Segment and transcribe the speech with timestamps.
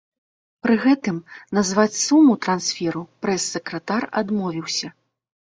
[0.65, 1.19] Пры гэтым
[1.57, 4.87] назваць суму трансферу прэс-сакратар адмовіўся.